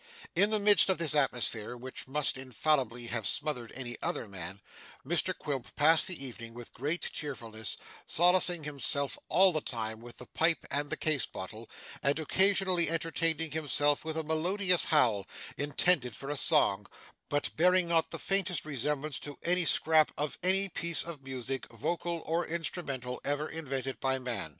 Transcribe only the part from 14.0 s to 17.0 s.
with a melodious howl, intended for a song,